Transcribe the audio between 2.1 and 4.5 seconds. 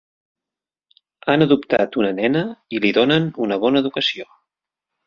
nena i li donen una bona educació.